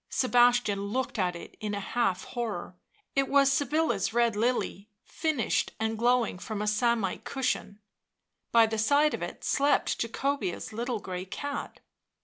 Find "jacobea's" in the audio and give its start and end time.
9.99-10.73